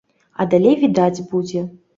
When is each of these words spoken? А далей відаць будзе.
А 0.43 0.47
далей 0.53 0.75
відаць 0.85 1.25
будзе. 1.35 1.67